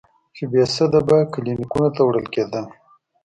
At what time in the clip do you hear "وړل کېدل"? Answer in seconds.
2.03-2.65